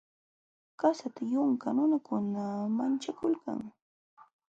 Qasata 0.79 1.21
yunka 1.33 1.67
nunakuna 1.75 2.43
manchakulkanmi. 2.75 3.71